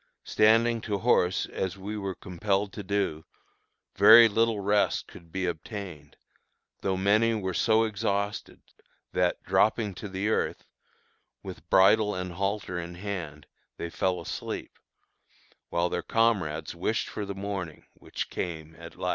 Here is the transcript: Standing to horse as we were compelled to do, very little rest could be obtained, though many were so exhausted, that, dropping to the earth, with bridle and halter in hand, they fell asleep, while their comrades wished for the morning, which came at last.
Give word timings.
Standing 0.23 0.81
to 0.81 0.97
horse 0.97 1.45
as 1.45 1.77
we 1.77 1.95
were 1.95 2.15
compelled 2.15 2.73
to 2.73 2.81
do, 2.81 3.23
very 3.95 4.27
little 4.27 4.59
rest 4.59 5.05
could 5.05 5.31
be 5.31 5.45
obtained, 5.45 6.15
though 6.81 6.97
many 6.97 7.35
were 7.35 7.53
so 7.53 7.83
exhausted, 7.83 8.61
that, 9.13 9.43
dropping 9.43 9.93
to 9.93 10.09
the 10.09 10.27
earth, 10.27 10.65
with 11.43 11.69
bridle 11.69 12.15
and 12.15 12.33
halter 12.33 12.79
in 12.79 12.95
hand, 12.95 13.45
they 13.77 13.91
fell 13.91 14.19
asleep, 14.19 14.71
while 15.69 15.87
their 15.87 16.01
comrades 16.01 16.73
wished 16.73 17.07
for 17.07 17.23
the 17.23 17.35
morning, 17.35 17.85
which 17.93 18.31
came 18.31 18.75
at 18.79 18.95
last. 18.95 19.09